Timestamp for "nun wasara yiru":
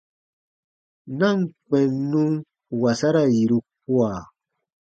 2.11-3.57